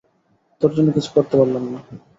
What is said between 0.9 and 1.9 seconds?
কিছু করতে পারলাম না।